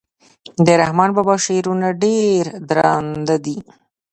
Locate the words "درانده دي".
2.69-3.57